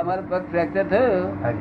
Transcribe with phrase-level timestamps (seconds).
[0.00, 1.52] અમારો પગ ફ્રેક્ચર થયો.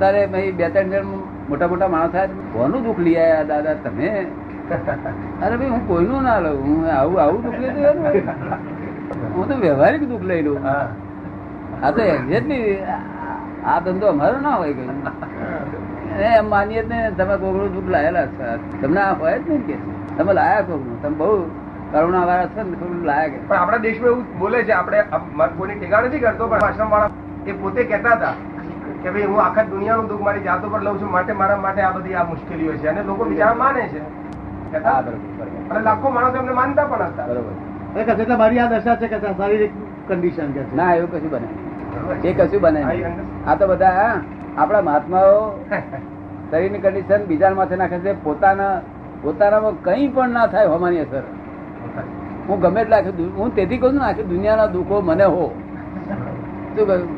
[0.00, 1.06] તારે બે ત્રણ જણ
[1.48, 4.08] મોટા મોટા માણસ થાય કોનું દુઃખ લઈ આવ્યા દાદા તમે?
[5.42, 6.56] અરે ભાઈ હું કોઈનું ના લઉં.
[6.64, 7.96] હું આવું આવું દુઃખ લઈ લઉં
[9.34, 10.58] હું તો વ્યવહારિક દુઃખ લઈ લઉં.
[10.66, 12.74] આ તો એક્ઝેક્ટલી
[13.74, 14.90] આ ધંધો અમારો ના હોય કઈ.
[16.32, 18.50] એમ માનીએ જ ને તમે કોકનું દુઃખ લાયેલા છો.
[18.82, 19.76] તમને આ હોય જ નહીં કે?
[20.18, 20.98] તમે લાયા કોકનું?
[21.06, 21.30] તમે બહુ
[21.94, 23.38] કરુણા વાળા છે ને થોડું લાયા કે?
[23.48, 24.98] પણ આપણા દેશમાં એવું બોલે છે આપણે
[25.56, 28.34] કોઈની ટેકા નથી કરતો પણ આશ્રમ વાળા એ પોતે કહેતા હતા
[29.02, 31.92] કે ભાઈ હું આખા દુનિયાનું દુઃખ મારી જાતો પર લઉં છું માટે મારા માટે આ
[31.96, 32.88] બધી આ મુશ્કેલીઓ છે.
[32.88, 34.00] અને લોકો બીજા માને છે.
[35.70, 37.26] અને લાખો માણસો એમને માનતા પણ હતા.
[37.26, 37.54] બરોબર.
[38.00, 39.72] એટલે મારી આ દશા છે કે શારીરિક
[40.08, 40.76] કન્ડિશન કે છે?
[40.76, 41.48] ના એવું કશું બને
[42.24, 42.80] એ કશું બને
[43.46, 44.12] આ તો બધા
[44.58, 45.40] આપણા મહાત્માઓ
[46.50, 48.12] શરીરની કન્ડિશન બીજા માથે નાખે છે.
[48.24, 48.74] પોતાના
[49.22, 51.22] પોતાનામાં કંઈ પણ ના થાય હોમાની અસર.
[52.48, 55.46] હું ગમે એટલે આખી હું તેથી કહું છું ને આખી દુનિયાના દુઃખો મને હો.
[56.76, 57.08] શું કહ્યું?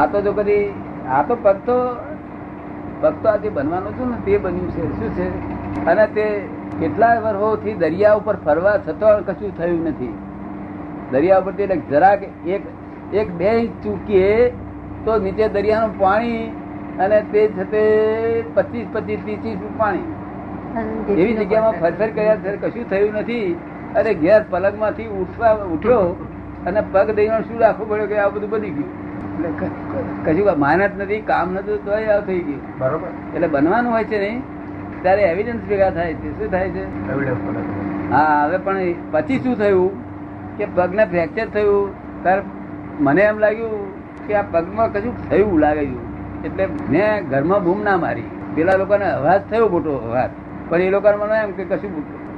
[0.00, 0.64] આ તો જો કદી
[1.18, 1.76] આ તો પગ તો
[3.02, 4.16] પગ તો આજે બનવાનું છે ને?
[4.26, 4.82] તે બન્યું છે.
[4.98, 5.26] શું છે?
[5.92, 6.26] અને તે
[6.80, 10.14] કેટલા વર્ષોથી દરિયા ઉપર ફરવા છતાં કશું થયું નથી.
[11.12, 12.22] દરિયા ઉપર એટલે જરાક
[12.56, 12.62] એક
[13.20, 14.32] એક બે ઇંચ ચૂકીએ
[15.04, 16.52] તો નીચે દરિયાનું પાણી
[16.98, 17.84] અને તે છે તે
[18.54, 20.08] પચીસ પચીસ ત્રીસ ઇંચ પાણી.
[21.12, 23.56] એવી જગ્યામાં ફરફર કર્યા કશું થયું નથી
[24.00, 26.04] અને ઘેર પલંગમાંથી ઉઠવા ઉઠ્યો
[26.66, 28.90] અને પગ દઈને શું રાખવું પડ્યો કે આ બધું બની ગયું?
[29.32, 32.78] એટલે માનત નથી કામ નતું તોય આ થઈ ગયું.
[32.78, 33.34] બરોબર.
[33.34, 34.42] એટલે બનવાનું હોય છે નહીં
[35.02, 36.38] ત્યારે એવિડન્સ ભેગા થાય છે.
[36.38, 36.84] શું થાય છે.
[38.10, 38.78] હા હવે પણ
[39.10, 40.12] પછી શું થયું?
[40.58, 42.42] કે પગને ફ્રેક્ચર થયું ત્યારે
[43.00, 46.46] મને એમ લાગ્યું કે આ પગમાં કશું થયું લાગે છે.
[46.46, 48.22] એટલે મેં ઘરમાં બૂમ ના મારી.
[48.54, 50.30] પેલા લોકોને અવાજ થયો મોટો અવાજ.
[50.68, 51.90] પણ એ લોકોને મને એમ કે કશું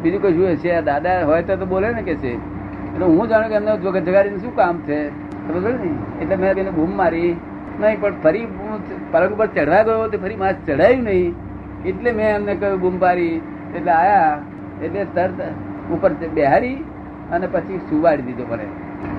[0.02, 2.34] બીજું કશું છે આ દાદા હોય તો તો બોલે ને કે છે.
[2.94, 5.33] એટલે હું જાણું કે એમને જગાડીને શું કામ છે?
[5.48, 5.90] સમજો ને?
[6.22, 7.32] એટલે મેં એને બૂમ મારી.
[7.80, 8.80] નહીં, પણ ફરી હું
[9.12, 11.34] પલંગ ઉપર ચઢવા ગયો તો ફરી માસ ચઢાયું નહીં.
[11.90, 13.34] એટલે મેં એમને કહ્યું, બૂમ પારી
[13.76, 14.34] એટલે આયા.
[14.82, 15.40] એટલે તરત
[15.96, 16.78] ઉપર બેહારી
[17.32, 18.66] અને પછી સુવાડી દીધો મને.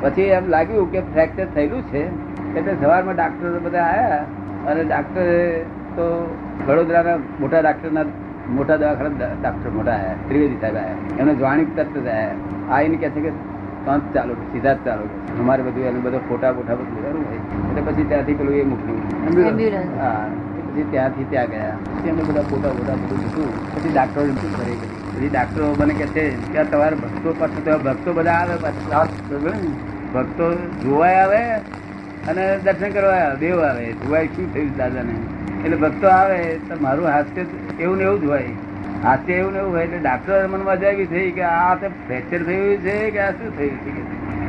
[0.01, 2.03] પછી એમ લાગ્યું કે ફ્રેક્ચર થયેલું છે.
[2.57, 4.21] એટલે સવારમાં ડાક્ટર બધા આવ્યા
[4.71, 5.25] અને ડાક્ટર
[5.95, 6.05] તો
[6.67, 8.05] વડોદરાના મોટા ડાક્ટરના
[8.55, 12.37] મોટા દવાખાના ડાક્ટર મોટા આવ્યા ત્રિવેદી સાહેબ આવ્યા એમને જાણી તરત જ આયા.
[12.75, 13.31] આવીને કહે છે કે
[13.85, 15.05] તંત ચાલુ સીધા જ ચાલુ
[15.37, 17.41] અમારે બધું એનું બધું ફોટા બોટા બધું કરવું હોય.
[17.67, 19.03] એટલે પછી ત્યાંથી પેલું એ મોકલ્યું
[19.95, 20.23] હા
[20.57, 21.75] પછી ત્યાંથી ત્યાં ગયા.
[21.91, 24.25] પછી અમે બધા ફોટા બોટા બધું લીધું પછી ડાક્ટરો
[24.55, 24.77] કરી
[25.13, 28.55] પછી ડાક્ટરો મને કહે છે કે તમારે ભક્તો પાછું તો ભક્તો બધા આવે?
[30.13, 30.45] ભક્તો
[30.81, 31.41] જોવાય આવે
[32.27, 33.39] અને દર્શન કરવા આવે.
[33.39, 33.85] દેવ આવે.
[33.97, 35.15] જોવાય શું થયું દાદાને?
[35.63, 37.43] એટલે ભક્તો આવે તો મારું હાસ્ય
[37.77, 38.53] એવું ને એવું જ હોય.
[39.05, 42.43] હાસ્ય એવું ને એવું હોય એટલે ડાક્ટર મને મજા આવી થઈ કે આ તો ફ્રેક્ચર
[42.43, 43.91] થયું છે કે આ શું થયું છે?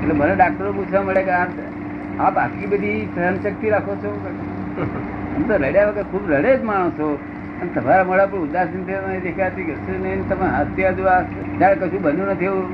[0.01, 1.47] એટલે મને ડાક્ટરો પૂછવા મળે કે આ
[2.27, 4.13] આપ આટલી બધી સહન શક્તિ રાખો છો?
[5.37, 7.09] એમ તો રડ્યા વગર ખૂબ રડે જ માણસો.
[7.61, 11.21] અને તમારા મોડા પર ઉદાસીનતા નહીં દેખાતી કશું નહીં તમે હત્યા જો આ
[11.59, 12.67] જ્યારે કશું બન્યું નથી એવું.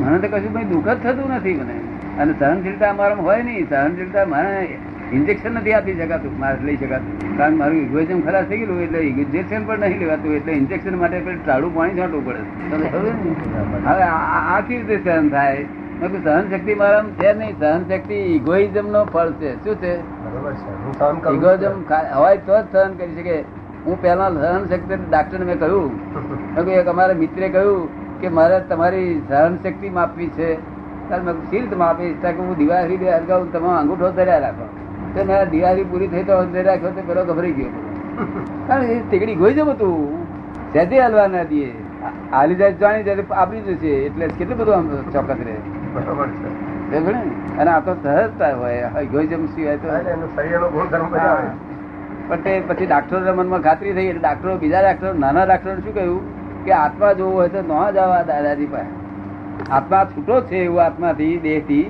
[0.00, 1.76] મને તો કશું કંઈ દુઃખ જ થતું નથી મને.
[2.18, 3.68] અને સહનશીલતા અમારામાં હોય નહીં.
[3.70, 4.78] સહનશીલતા મને
[5.12, 7.38] ઇન્જેક્શન નથી આપી શકાતું મારે લઈ શકાતું.
[7.38, 11.46] કારણ મારું ઇગોઇઝમ ખરાબ થઈ ગયેલું એટલે ઇન્જેક્શન પણ નહીં લેવાતું એટલે ઇન્જેક્શન માટે પેલું
[11.46, 12.38] ટાળું પાણી છાંટવું પડે?
[13.86, 15.64] હવે આ કેવી રીતે સહન થાય.
[16.24, 17.58] સહન શક્તિ મારા છે નહીં.
[17.60, 19.64] સહન શક્તિ ઇગોઇઝમ નો ફળ છે.
[19.64, 19.98] શું છે.
[21.34, 21.84] ઇગોઇઝમ
[22.16, 23.44] હોય તો જ સહન કરી શકે.
[23.86, 26.68] હું પહેલા સહન શક્તિ ડાક્ટર મેં કહ્યું.
[26.68, 27.88] એક અમારા મિત્રે કહ્યું
[28.20, 30.74] કે મારે તમારી સહન શક્તિ માપવી છે.
[31.08, 32.16] ત્યારે મેં કીધું, શી માપીશ.
[32.20, 34.83] ત્યારે કે હું દિવાળી હરગાવું તમે અંગૂઠો ધર્યા રાખો.
[35.14, 37.72] તો મેં દિવાળી પૂરી થઈ તો અંદર રાખ્યો તો પેલો ગભરાઈ ગયો.
[38.68, 39.96] કારણ એ તીકડી ગોઈ જવું તું.
[40.74, 41.70] સહેજે હલવા ના દઈએ
[42.34, 44.86] હાલી જાય જાણી જાય આપી જશે એટલે કેટલું બધું આમ
[45.16, 45.56] ચોક્કસ રહે.
[45.96, 46.48] બરોબર છે.
[47.58, 48.90] અને આ તો સહજતા હોય.
[49.02, 49.88] ઇગોઇઝમ સિવાય તો
[52.28, 56.22] પણ તે પછી ડાક્ટરો મનમાં ખાતરી થઈ એટલે ડાક્ટરો બીજા ડાક્ટરો નાના ડાક્ટરો શું કહ્યું?
[56.66, 58.92] કે આત્મા જોવું હોય તો ન જવા દાદાજી પાસે.
[59.78, 61.84] આત્મા છૂટો છે એવું આત્માથી દેહથી.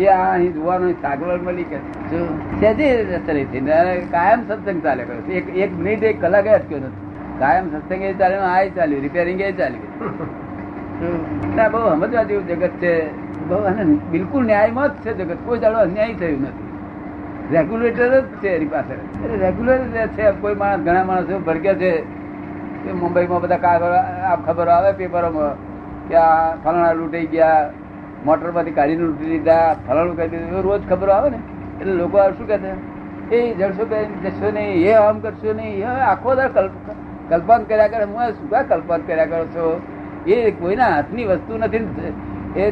[0.00, 1.78] એ આ અહીં જોવાનું સાગવડ મળી કે
[2.60, 3.62] સહેજી
[4.14, 7.00] કાયમ સત્સંગ ચાલે કર્યો એક એક મિનિટ એક કલાક અટક્યો નથી.
[7.38, 9.88] કાયમ સત્સંગ એ ચાલ્યો આ ચાલ્યું રિપેરિંગ એ ચાલ્યું
[11.56, 12.94] ના બહુ સમજવા જેવું જગત છે.
[13.48, 15.38] બહુ અને બિલકુલ ન્યાયમાં જ છે જગત.
[15.46, 16.68] કોઈ દાડો અન્યાય થયું નથી.
[17.52, 18.94] રેગ્યુલેટર જ છે એની પાસે.
[19.40, 19.78] રેગ્યુલર
[20.16, 21.92] છે કોઈ માણસ ઘણા માણસો ભડકે છે.
[22.82, 23.94] કે મુંબઈમાં બધા કાગળ
[24.30, 25.54] આ ખબરો આવે પેપરોમાં
[26.08, 27.70] કે આ ફલાણા લૂંટાઈ ગયા.
[28.24, 30.62] મોટરમાંથી કાઢીને લૂંટી લીધા ફલાણું કરી દીધું.
[30.62, 31.38] રોજ ખબર આવે ને.
[31.80, 33.00] એટલે લોકો આ શું કહે છે?
[33.34, 33.84] એ જડશો
[34.22, 38.04] જશો નહીં એ આમ કરશો નહીં એ આખો દર કલ્પ- કલ્પન કર્યા કરે.
[38.04, 39.80] હું શું કા કલ્પન કર્યા કરો છો?
[40.26, 41.76] એ કોઈના હાથની વસ્તુ નથી
[42.56, 42.70] એ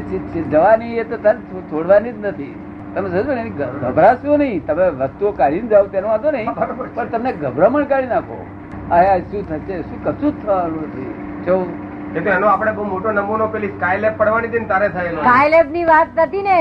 [0.51, 2.55] જવાની એ તો તને છોડવાની જ નથી.
[2.95, 4.67] તમે સમજો ને ગભરાશો નહીં.
[4.67, 6.49] તમે વસ્તુઓ કાઢીને જાઓ તેનો વાંધો નહીં.
[6.95, 8.47] પણ તમને ગભરામણ કાઢી નાખો.
[8.91, 9.83] આ આ શું થશે?
[9.83, 11.15] શું કશું જ થવાનું નથી.
[11.47, 11.67] જો
[12.17, 15.21] એ તો એનો આપણે બહુ મોટો નમૂનો પેલી સ્કાયલેબ પડવાની હતી ને તારે થયેલો.
[15.25, 16.57] સ્કાયલેબની વાત નથી ને.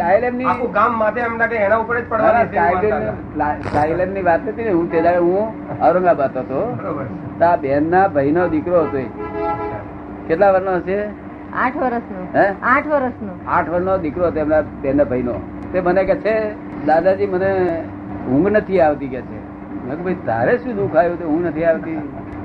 [0.00, 3.50] સાયલેબની આખું ગામ માથે એમ લાગે એના ઉપર જ પડવાની સ્કાયલેબ હતા.
[3.74, 5.44] સાયલેબની વાત નથી ને હું તે દાડે હું
[5.88, 6.60] ઔરંગાબાદ હતો
[7.42, 9.06] તા બેન ના ભાઈ નો દીકરો હતો એ.
[10.28, 10.98] કેટલા વર્ષનો હશે?
[11.62, 12.26] આઠ વર્ષનું.
[12.36, 12.46] હે?
[12.74, 13.36] આઠ વર્ષનું.
[13.56, 15.36] આઠ વર્ષનો દીકરો હતો એમના બેન ના ભાઈ નો
[15.72, 16.34] તે મને કે છે
[16.90, 17.50] દાદાજી મને
[18.32, 19.38] ઊંઘ નથી આવતી કે છે.
[19.86, 21.18] મેં ભાઈ તારે શું દુઃખ આવ્યું?
[21.18, 21.98] તે ઊંઘ નથી આવતી.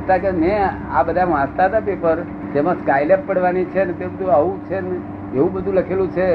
[0.10, 2.18] તા કે મેં આ બધા વાંચતા હતા પેપર
[2.54, 4.96] જેમાં સ્કાયલેપ પડવાની છે ને તે બધું આવું છે ને
[5.38, 6.28] એવું બધું લખેલું છે.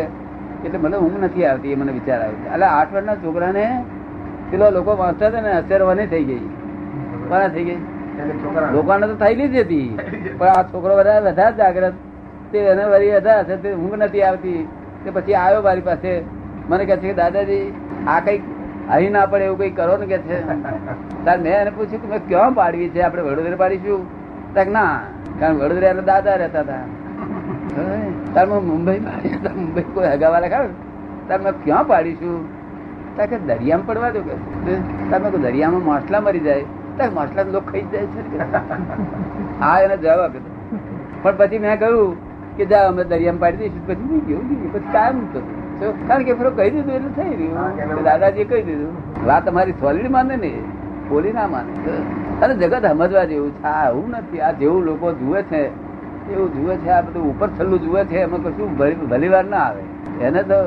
[0.64, 2.52] એટલે મને ઊંઘ નથી આવતી એ મને વિચાર આવ્યો છે.
[2.54, 3.64] એટલે આઠ વર્ષના છોકરાને
[4.50, 6.44] પેલા લોકો વાંચતા હતા ને અસરવાની થઈ ગઈ.
[7.28, 7.80] કોના થઈ ગઈ.
[8.72, 9.88] લોકોને તો થયેલી જ હતી.
[10.38, 12.00] પણ આ છોકરો બધા વધારે જાગ્રત
[12.52, 14.60] તે એને વળી હશે, તે ઊંઘ નથી આવતી.
[15.04, 16.12] તે પછી આવ્યો મારી પાસે.
[16.68, 17.64] મને કહે છે કે દાદાજી,
[18.08, 18.42] આ કંઈક
[18.92, 20.36] અહીં ના પડે એવું કઈ કરો ને કે છે?
[21.24, 23.00] તાર મેં એને પૂછ્યું કે મેં ક્યાં પાડવી છે?
[23.06, 24.00] આપણે વડોદરા પાડીશું.
[24.54, 24.92] તાર ના
[25.40, 26.84] કારણ વડોદરા એના દાદા રહેતા હતા.
[28.34, 30.68] તાર મેં મુંબઈ પાડી તાર મુંબઈ કોઈ હગાવાલા ખાવ
[31.28, 32.38] તાર મેં ક્યાં પાડીશું?
[33.16, 34.34] તાર કે દરિયામાં પડવા દો કે
[35.10, 36.66] તાર મેં કહ્યું, દરિયામાં માછલા મરી જાય.
[36.98, 38.20] તાર માછલા લોકો ખાઈ જાય છે
[39.64, 40.42] હા એને જવાબ આપ્યો
[41.24, 42.10] પણ પછી મેં કહ્યું
[42.56, 43.82] કે જા અમે દરિયામાં પાડી દઈશું.
[43.88, 44.44] પછી નહીં ગયું.
[44.74, 45.44] પછી કાયમ થતું?
[46.08, 48.92] કારણ કે પેલો કહી દીધું એટલે થઈ રહ્યું દાદાજી કહી દીધું.
[49.26, 50.52] વાત અમારી સોલિડ માને ને?
[51.08, 51.72] બોલી ના માને.
[52.42, 53.62] અને જગત સમજવા જેવું છે.
[53.62, 54.40] આ આવું નથી.
[54.40, 55.62] આ જેવું લોકો જુએ છે
[56.32, 58.76] એવું જુએ છે આ બધું ઉપર છલ્લું જુએ છે એમાં કશું
[59.08, 59.82] ભલી વાર ના આવે.
[60.20, 60.60] એને તો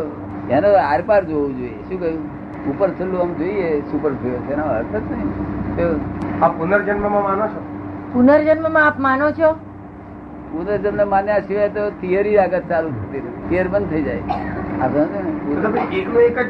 [0.49, 1.77] એને તો આરપાર જોવું જોઈએ.
[1.89, 2.25] શું કહ્યું?
[2.69, 4.53] ઉપર છલ્લું આમ જોઈએ સુપર જોયો છે.
[4.53, 6.43] એનો અર્થ જ નહીં?
[6.43, 7.61] આ પુનર્જન્મમાં માનો છો?
[8.13, 9.55] પુનર્જન્મમાં આપ માનો છો?
[10.51, 14.21] પુનર્જન્મ માન્યા સિવાય તો થિયરી આગળ ચાલુ થતી થિયર બંધ થઈ જાય.
[14.79, 16.47] એકનો એક જ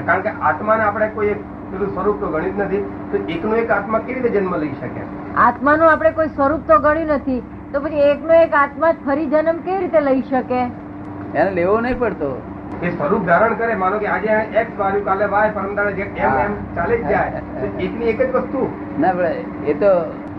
[0.00, 1.40] કારણ કે આત્માને આપણે કોઈ એક
[1.70, 2.82] પેલું સ્વરૂપ તો ગણિત નથી
[3.12, 5.02] તો એકનો એક આત્મા કેવી રીતે જન્મ લઈ શકે?
[5.38, 7.40] આત્માનું આપણે કોઈ સ્વરૂપ તો ગણ્યું નથી
[7.72, 10.60] તો પછી એકનો એક આત્મા ફરી જન્મ કેવી રીતે લઈ શકે?
[11.34, 12.30] એને લેવો નહીં પડતો.
[12.82, 16.38] એ સ્વરૂપ ધારણ કરે માનો કે આજે એક્સ વાળ્યું કાલે વાય પરમ દાડે જે એમ
[16.40, 17.42] એમ ચાલે જ જાય
[17.80, 18.60] એકની એક જ વસ્તુ?
[18.98, 19.32] ના પડે
[19.66, 19.92] એ તો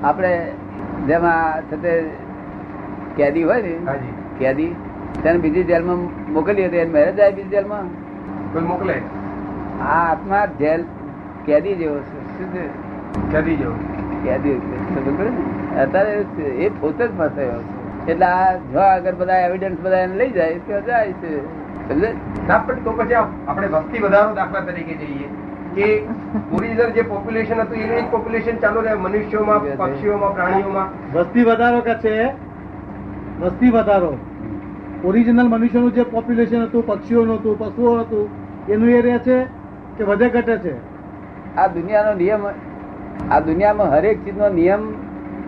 [0.03, 0.33] આપણે
[1.07, 1.63] જેમાં
[3.17, 4.71] કેદી હોય ને હાજી કેદી
[5.23, 7.83] તેને બીજી જેલમાં મોકલી હતી એને મેરેજ જાય બીજી જેલમાં
[8.53, 9.01] કોઈ મોકલે?
[9.81, 10.83] આ આત્મા જેલ
[11.45, 12.37] કેદી જેવો છે.
[12.37, 12.67] શું છે?
[13.31, 13.73] કેદી જેવો.
[14.23, 14.61] કેદી
[14.95, 16.11] સમજ અત્યારે
[16.59, 18.11] એ પોતે જ ફસાયો છે.
[18.11, 21.61] એટલે આ જો આગળ બધા એવિડન્સ બધા એને લઈ જાય તો જાય છે.
[21.89, 22.13] સમજે
[22.47, 25.27] ના પણ તો પછી આપણે વસ્તી વધારો દાખલા તરીકે જઈએ
[25.75, 26.05] કે
[26.53, 31.13] ઓરિજિનલ જે પોપ્યુલેશન હતું એનું જ પોપ્યુલેશન ચાલુ રહે મનુષ્યોમાં પક્ષીઓમાં પ્રાણીઓમાં.
[31.13, 32.29] વસ્તી વધારો કે છે?
[33.39, 34.17] વસ્તી વધારો.
[35.05, 38.29] ઓરિજિનલ મનુષ્યનું જે પોપ્યુલેશન હતું, પક્ષીઓનું હતું, પશુઓ હતું,
[38.69, 39.37] એનું એ રહે છે
[39.97, 40.73] કે વધે ઘટે છે?
[41.57, 42.41] આ દુનિયાનો નિયમ,
[43.31, 44.83] આ દુનિયામાં હરેક ચીજનો નિયમ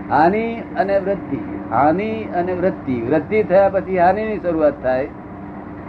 [0.10, 0.46] હાનિ
[0.78, 1.40] અને વૃદ્ધિ,
[1.72, 3.02] હાનિ અને વૃદ્ધિ.
[3.02, 5.08] વૃદ્ધિ થયા પછી હાનિની શરૂઆત થાય,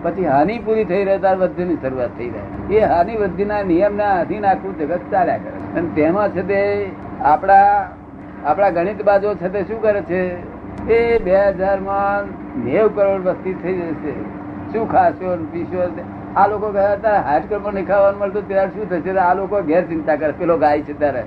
[0.03, 2.79] પછી હાનિ પૂરી થઈ રહે ત્યારે વૃદ્ધિની શરૂઆત થઈ રહે.
[2.79, 6.91] એ હાનિ વૃદ્ધિના નિયમના અધીન આખું જગત ચાલ્યા કરે અને તેમાં છે તે
[7.25, 7.89] આપણા
[8.47, 10.54] આપણા ગણિત બાજુ છે તે શું કરે છે?
[10.91, 12.25] એ બે હજારમાં
[12.65, 14.13] નેવ કરોડ વસ્તી થઈ જશે.
[14.73, 15.79] શું ખાશો પીશો
[16.37, 19.19] આ લોકો ગયા હતા હાર્ટ પર નહીં ખાવાનું મળતું, ત્યારે શું થશે?
[19.19, 21.23] આ લોકો ઘેર ચિંતા કરે, પેલો ગાય છે ત્યારે.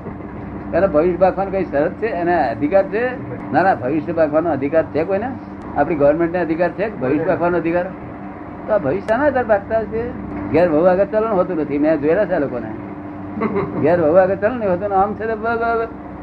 [0.73, 2.07] એને ભવિષ્ય બાંધવાનો કઈ શરત છે?
[2.07, 3.03] એને અધિકાર છે?
[3.53, 5.29] ના ના, ભવિષ્ય બાંધવાનો અધિકાર છે કોઈને?
[5.77, 6.99] આપણી ગવર્મેન્ટ ને અધિકાર છે?
[6.99, 7.85] ભવિષ્ય બાંધવાનો અધિકાર?
[8.67, 10.11] તો આ ભવિષ્ય ના આધાર બાંધતા છે
[10.51, 11.77] ઘેર બહુ આગળ ચલણ હોતું નથી.
[11.77, 12.69] મેં જોયેલા છે લોકોને.
[13.81, 15.25] ઘેર બહુ આગળ ચલણ નહીં હોતું આમ છે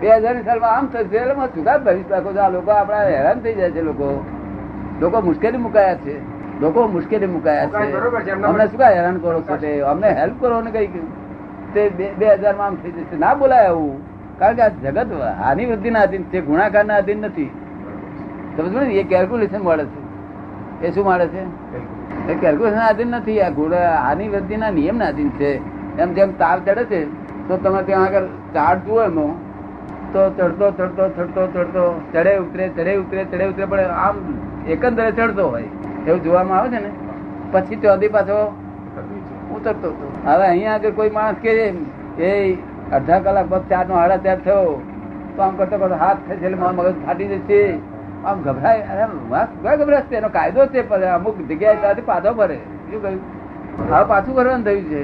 [0.05, 2.41] બ- હજારની સાલમાં આમ થશે એટલે શું કામ છો.
[2.41, 4.25] આ લોકો આપણા હેરાન થઈ જાય છે લોકો.
[5.01, 6.21] લોકો મુશ્કેલી મુકાયા છે.
[6.61, 7.93] લોકો મુશ્કેલી મુકાયા છે,
[8.43, 9.81] અમને શું હેરાન કરો છો તે?
[9.81, 10.87] અમને હેલ્પ કરો ને કઈ
[11.75, 13.17] તે બે હજારમાં આમ થઈ જશે.
[13.17, 14.15] ના બોલાય આવું.
[14.39, 17.51] કારણ કે આ જગત હાનિ વૃદ્ધિ ના અધીન છે ગુણાકાર ના અધીન નથી
[18.57, 20.01] સમજો ને એ કેલ્ક્યુલેશન મળે છે.
[20.87, 21.41] એ શું મળે છે?
[22.29, 23.41] એ કેલ્ક્યુલેશન આધીન નથી.
[23.41, 25.75] આ ગુણ હાનિ વૃદ્ધિ ના નિયમ ના આધીન છે.
[25.99, 27.05] એમ જેમ તાર ચડે છે
[27.49, 29.39] તો તમે ત્યાં આગળ ચાર્ટ જુઓ એનો
[30.15, 32.01] તો ચડતો ચડતો ચડતો ચડતો.
[32.13, 34.17] ચડે, ઉતરે ચડે ઉતરે ચડે, ઉતરે, પણ આમ
[34.69, 35.65] એકંદરે ચડતો હોય.
[36.07, 36.91] એવું જોવામાં આવે છે ને?
[37.53, 38.37] પછી ત્યાંથી પાછો
[39.57, 40.13] ઉતરતો હતો.
[40.27, 41.51] હવે અહીંયા આગળ કોઈ માણસ કે
[42.19, 42.55] એ
[42.93, 44.83] અડધા કલાક પછી ચાર નો હાડા ત્યાં થયો.
[45.37, 47.79] તો આમ કરતો કરતો હાથ થાય છે, એટલે મગજ ફાટી જશે.
[48.25, 48.81] આમ ગભરાય.
[48.81, 50.17] અરે ગભરાશ છે?
[50.17, 53.95] એનો કાયદો છે, પણ અમુક જગ્યાએ ત્યાંથી પાછો ભરે શું કહ્યું?
[53.95, 55.03] હવે પાછું ભરવાનું થયું છે.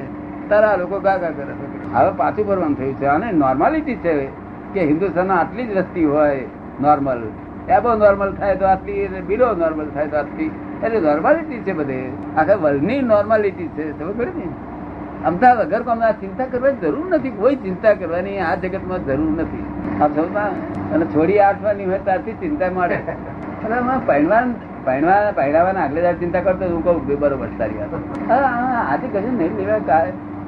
[0.49, 1.55] તારા લોકો ગા ગા કરે.
[1.93, 3.07] હવે પાછું ભરવાનું થયું છે.
[3.07, 4.40] અને નોર્માલિટી છે
[4.75, 6.45] કે હિન્દુસ્તાનમાં આટલી જ વસ્તી હોય
[6.81, 7.23] નોર્મલ
[7.69, 10.51] એબો નોર્મલ થાય તો આટલી બિલો નોર્મલ થાય તો આટલી.
[10.85, 11.99] એટલે નોર્માલિટી છે બધે.
[12.37, 13.85] આખા વર્લ્ડની નોર્માલિટી છે.
[13.99, 14.49] સમજ પડે ને?
[15.27, 17.31] અમદાવાદ વગર કોમ ચિંતા કરવાની જરૂર નથી.
[17.31, 19.65] કોઈ ચિંતા કરવાની આ જગતમાં જરૂર નથી.
[20.01, 20.51] આપ સમજમાં
[20.93, 22.99] અને છોડી આઠવાની હોય ત્યારથી ચિંતા મળે.
[24.07, 28.31] પહેણવાન, પહેણવા, પહેરાવાના આગલે ચિંતા કરતો હું કહું બરોબર સારી વાત.
[28.31, 29.79] હા આજે કશું નહીં, લેવા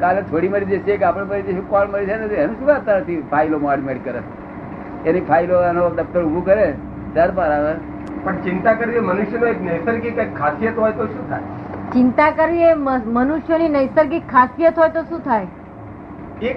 [0.02, 3.18] કાલે થોડી મરી જશે કે આપણે મરી જશે કોણ મરી જાય એનું શું વાત નથી
[3.30, 4.22] ફાઇલો મોડ મેડ કરે.
[5.06, 6.68] એની ફાઇલો એનો દફતર ઉભું કરે
[7.14, 7.74] ત્યાર પર આવે.
[8.24, 11.40] પણ ચિંતા કરવી મનુષ્યનો એક નૈસર્ગિક ખાસિયત હોય તો શું થાય?
[11.94, 12.74] ચિંતા કરવી એ
[13.18, 15.46] મનુષ્યની નૈસર્ગિક ખાસિયત હોય તો શું થાય?
[16.42, 16.56] એક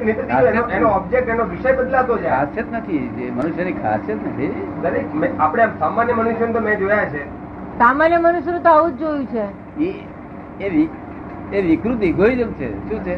[0.49, 2.31] એનો એનો ઓબ્જેક્ટ એનો વિષય બદલાતો જાય.
[2.35, 4.67] ખાસિયત નથી જે મનુષ્યની ખાસિયત નથી.
[4.81, 7.23] દરેક આપણે સામાન્ય મનુષ્યને તો મેં જોયા છે.
[7.79, 9.45] સામાન્ય મનુષ્યનું તો આવું જ જોયું છે.
[9.85, 10.69] એ
[11.53, 12.89] એ વિકૃત ઇગોઇઝમ છે.
[12.89, 13.15] શું છે?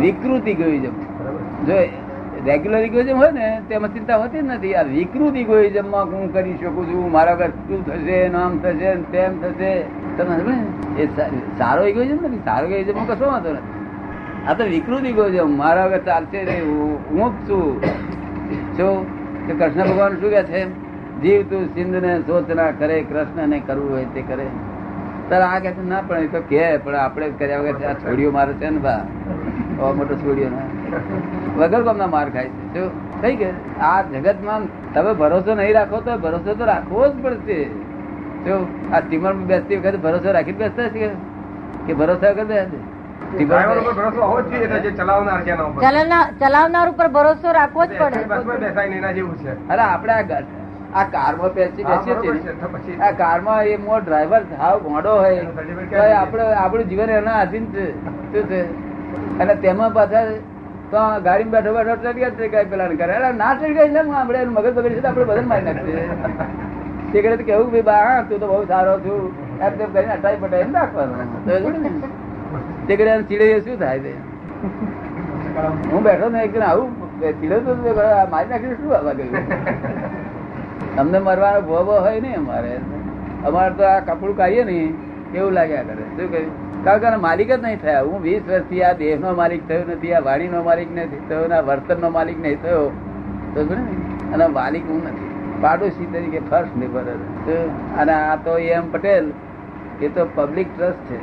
[0.00, 0.94] વિકૃત ઇગોઇઝમ
[1.66, 1.74] જો
[2.44, 4.74] રેગ્યુલર ઇગોઇઝમ હોય ને તેમાં ચિંતા હોતી જ નથી.
[4.74, 9.82] આ વિકૃત ઇગોઇઝમમાં હું કરી શકું છું મારા ઘર શું થશે નામ થશે તેમ થશે.
[10.16, 11.06] તમે એ
[11.58, 12.38] સારો ઇગોઇઝમ નથી.
[12.44, 14.46] સારો ઇગોઇઝમ કશો વાંધો નથી.
[14.48, 16.70] આ તો વિકૃત ઇગોઇઝમ મારા વગર ચાલશે નહીં
[17.10, 17.82] હું જ છું.
[18.76, 18.94] શું
[19.46, 20.64] કે કૃષ્ણ ભગવાન શું કે છે?
[21.20, 22.44] જીવ તું સિંધ ને સોચ
[22.78, 24.46] કરે કૃષ્ણ ને કરવું હોય તે કરે.
[25.30, 28.52] તારે આ કે ના પણ એ તો કે પણ આપણે કર્યા વગર આ છોડીઓ મારે
[28.52, 29.00] છે ને બા
[29.92, 30.66] મોટો છોડીઓ ના
[31.56, 32.74] વગર કોમના માર ખાય છે.
[32.74, 32.90] જો
[33.22, 34.62] થઈ કે આ જગતમાં
[34.94, 37.64] તમે ભરોસો નહીં રાખો તો ભરોસો તો રાખવો જ પડશે.
[38.44, 38.54] જો
[38.92, 41.16] આ સ્ટીમરમાં બેસતી વખતે ભરોસો રાખી બેસતા છે કે-
[41.86, 42.78] કે ભરોસો વગર બેસે?
[43.44, 45.82] ડ્રાઈવર ઉપર સ્ટીમર ભરોસો હોવો જ જોઈએ એટલે જે ચલાવનાર ઉપર.
[45.82, 48.24] ચલાવનાર ચલાવનાર ઉપર ભરોસો રાખવો જ પડે.
[48.24, 49.34] અરે આપડે આ જેવું
[49.68, 50.12] અરે આપણે
[50.94, 52.32] આ કારમાં બેસી બેસીએ છીએ.
[52.34, 55.42] ને, આ કારમાં એ મો ડ્રાઈવર હાવ મોડો હોય.
[55.90, 57.84] તો આપણે આપણું જીવન એના આધીન છે.
[58.32, 58.60] શું છે?
[59.40, 60.24] અને તેમાં પાછા
[60.90, 64.54] તો ગાડીમાં બેઠો બેઠો ટ્રેડિયા ટ્રેકાય પેલા ને કરે અરે ના ટ્રેકાય ને આપણે એનું
[64.54, 65.92] મગજ બગડી છે આપણે બદલ મારી નાખશે
[67.12, 69.22] તે કરે તો કેવું ભાઈ બા હા, તું તો બહુ સારો છું.
[69.60, 72.96] એમ તેમ કરીને અટાઈ પટાઈ એમ રાખવાનું તો ને?
[72.96, 74.12] કરે ચીડે શું થાય છે?
[75.90, 76.90] હું બેઠો ને એક આવું
[77.40, 77.70] ચીડે તો
[78.30, 80.09] મારી નાખીને શું આવવા ગયું
[80.98, 82.74] અમને મરવાનો ભોગો હોય ને અમારે.
[83.46, 84.78] અમારે તો આ કપડું કાઢીએ ને,
[85.34, 86.84] એવું લાગ્યા કરે શું કહ્યું?
[86.84, 88.00] કારણ કે માલિક જ નહીં થયા.
[88.00, 91.60] હું વીસ વર્ષથી આ દેહ નો માલિક થયો નથી, આ વાણીનો માલિક નથી થયો ના
[91.60, 92.86] વર્તન નો માલિક નહીં થયો.
[93.54, 93.82] તો ને?
[94.34, 95.30] અને માલિક હું નથી.
[95.62, 97.04] પાડોશી તરીકે ફર્સ્ટ લેબર
[97.98, 99.32] અને આ તો એમ પટેલ,
[100.02, 101.18] એ તો પબ્લિક ટ્રસ્ટ છે.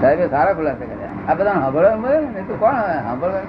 [0.00, 1.14] સાહેબે સારા ખુલાસા કર્યા.
[1.28, 2.42] આ બધા સાંભળવા મળે ને?
[2.48, 2.76] તો કોણ
[3.06, 3.40] સાંભળવા?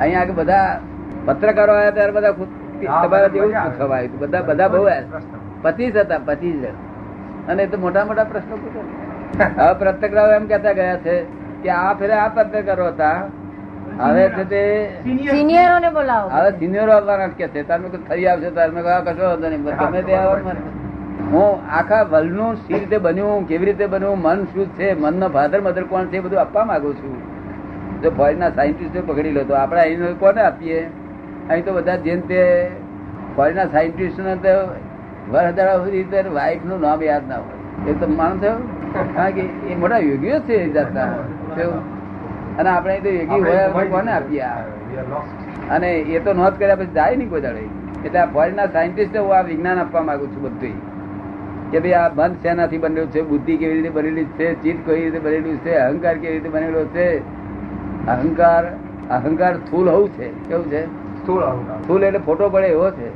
[0.00, 0.80] અહીંયા આગળ બધા
[1.26, 2.32] પત્રકારો આવ્યા ત્યારે બધા
[2.80, 4.18] તમારા જેવું શું હતું.
[4.20, 4.82] બધા બધા બહુ
[5.64, 6.62] પચીસ હતા પચીસ
[7.48, 8.82] અને તો મોટા મોટા પ્રશ્નો પૂછે
[9.56, 11.14] હવે પત્રકારો એમ કહેતા ગયા છે
[11.62, 13.18] કે આ ફેરે આ પત્રકારો હતા.
[14.00, 14.62] હવે છે તે
[15.30, 16.28] સિનિયરો ને બોલાવો.
[16.30, 17.60] હવે સિનિયરો આવવાના કે છે.
[17.64, 20.34] તમે કહો ફરી આવશે તાર મેં કશો વાંધો નહીં તમે તે આવો
[21.30, 25.84] હું આખા વલનું સી રીતે બન્યું કેવી રીતે બન્યું મન શું છે મનનો ફાધર મધર
[25.86, 27.14] કોણ છે એ બધું આપવા માંગુ છું.
[28.02, 30.80] જો ફોરેનના સાયન્ટિસ્ટો પકડી લો તો આપણે અહીં કોને આપીએ?
[31.50, 32.40] અહીં તો બધા જેમ તે
[33.36, 34.54] ફોરેનના સાયન્ટિસ્ટને તો
[35.32, 37.92] વરદાળા સુધી વાઇફનું નામ યાદ ના હોય.
[37.92, 38.42] એ તો માણસ
[39.16, 41.04] કારણ કે એ મોટા યોગીઓ છે જાતના.
[42.58, 44.42] અને આપણે તો યોગી હોય કોને આપીએ.
[45.70, 47.64] અને એ તો નોંધ કર્યા પછી જાય નહીં કોઈ દાડે.
[48.04, 50.74] એટલે આ ફોરેનના સાયન્ટિસ્ટ હું આ વિજ્ઞાન આપવા માંગુ છું બધું
[51.70, 53.22] કે ભાઈ આ બંધ શેનાથી બનેલું છે?
[53.22, 54.54] બુદ્ધિ કેવી રીતે બનેલી છે?
[54.62, 55.74] ચિત્ત કેવી રીતે બનેલું છે?
[55.74, 57.08] અહંકાર કેવી રીતે બનેલો છે?
[58.06, 58.64] અહંકાર
[59.10, 60.28] અહંકાર સ્થૂલ હોવું છે.
[60.48, 61.03] કેવું છે.
[61.24, 63.08] સ્થૂલ એટલે ફોટો પડે એવો છે.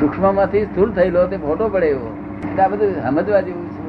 [0.00, 2.12] સૂક્ષ્મમાંથી સ્થૂળ થયેલો તે ફોટો પડે એવો.
[2.44, 3.82] એટલે આ બધું સમજવા જેવું છે.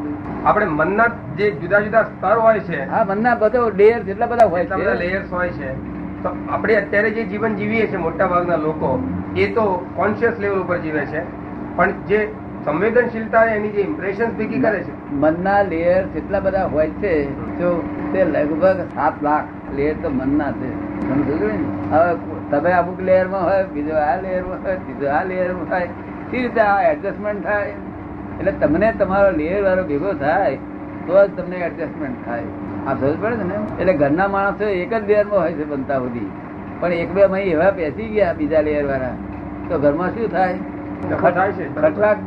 [0.45, 4.65] આપણે મનના જે જુદા જુદા સ્તર હોય છે હા મનના બધો ડેર જેટલા બધા હોય
[4.65, 4.97] છે.
[4.99, 5.69] લેયર્સ હોય છે.
[6.23, 9.03] તો આપણે અત્યારે જે જીવન જીવીએ છીએ મોટા ભાગના લોકો
[9.35, 11.21] એ તો કોન્શિયસ લેવલ ઉપર જીવે છે.
[11.75, 12.19] પણ જે
[12.65, 15.13] સંવેદનશીલતા એની જે ઇમ્પ્રેશન ભેગી કરે છે.
[15.13, 17.13] મનના લેયર જેટલા બધા હોય છે
[17.59, 19.43] જો તે લગભગ સાત લાખ
[19.75, 20.86] લેયર તો મનના છે?
[21.91, 22.15] હવે
[22.51, 25.87] તમે અમુક લેયરમાં હોય બીજો આ લેયરમાં હોય બીજો આ લેયરમાં હોય
[26.31, 27.73] સી રીતે આ એડજસ્ટમેન્ટ થાય?
[28.39, 30.55] એટલે તમને તમારો લેયર વાળો ભેગો થાય
[31.07, 32.41] તો જ તમને એડજસ્ટમેન્ટ થાય.
[32.87, 33.81] આ સમજ પડે છે ને?
[33.81, 36.31] એટલે ઘરના માણસો એક જ લેયરમાં હોય છે બનતા સુધી
[36.79, 39.09] પણ એક બે મહી એવા બેસી ગયા બીજા લેયર વાળા.
[39.69, 40.53] તો ઘરમાં શું થાય?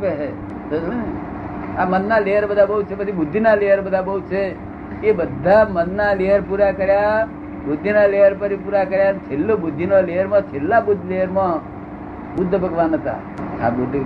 [0.01, 1.03] બે ને?
[1.77, 4.71] આ મનના લેયર બધા બહુ છે પછી બુદ્ધિના લેયર બધા બહુ છે.
[5.03, 7.27] એ બધા મનના લેયર પૂરા કર્યા
[7.65, 11.51] બુદ્ધિના લેયર પર પૂરા કર્યા છેલ્લો બુદ્ધિનો લેયરમાં, છેલ્લા બુદ્ધ લેયરમાં
[12.35, 13.17] બુદ્ધ ભગવાન હતા.
[13.63, 13.97] આ બુદ્ધ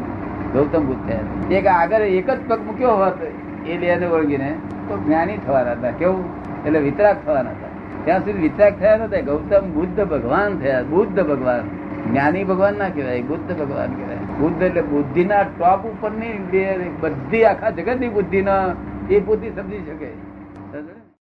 [0.54, 3.22] ગૌતમ બુદ્ધ થયા એક આગળ એક જ પગ મૂક્યો હોત,
[3.68, 4.52] એ લેયર ને ઓળગીને
[4.88, 6.26] તો જ્ઞાની થવાના હતા, કેવું?
[6.66, 7.72] એટલે વિતરાક થવાના હતા.
[8.06, 11.64] ત્યાં સુધી વિતરાગ થયા નતા ગૌતમ બુદ્ધ ભગવાન થયા, બુદ્ધ ભગવાન.
[12.12, 14.22] જ્ઞાની ભગવાન ના કહેવાય, બુદ્ધ ભગવાન કહેવાય.
[14.40, 18.44] બુદ્ધ એટલે બુદ્ધિના ટોપ ઉપરની બધી આખા જગતની બુદ્ધિ
[19.10, 20.12] એ બુદ્ધિ સમજી શકે?